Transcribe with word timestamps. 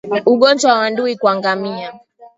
Ugonjwa 0.33 0.71
wa 0.79 0.87
ndui 0.91 1.15
kwa 1.17 1.35
ngamia 1.37 1.99